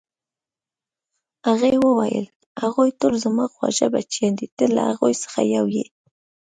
هغې 1.47 1.73
وویل: 1.85 2.25
هغوی 2.61 2.89
ټول 2.99 3.13
زما 3.25 3.45
خواږه 3.53 3.87
بچیان 3.93 4.33
دي، 4.39 4.47
ته 4.57 4.63
له 4.75 4.81
هغو 4.89 5.07
څخه 5.23 5.39
یو 5.55 5.65
یې. 5.75 5.85